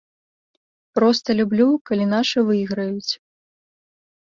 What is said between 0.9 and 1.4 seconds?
Проста